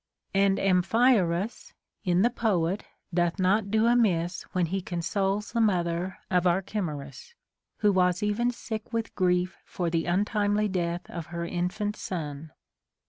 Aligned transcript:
And 0.33 0.57
Amphiaraus 0.57 1.73
in 2.05 2.23
the 2.23 2.31
poet 2.31 2.85
doth 3.13 3.37
not 3.37 3.69
do 3.69 3.85
amiss 3.85 4.41
when 4.51 4.65
he 4.65 4.81
consoles 4.81 5.51
the 5.51 5.61
mother 5.61 6.17
of 6.31 6.47
Archemorus, 6.47 7.35
who 7.81 7.93
Avas 7.93 8.23
even 8.23 8.49
sick 8.49 8.91
with 8.91 9.13
grief 9.13 9.57
for 9.63 9.91
the 9.91 10.07
untimely 10.07 10.67
death 10.67 11.07
of 11.07 11.27
her 11.27 11.45
infant 11.45 11.95
son. 11.95 12.51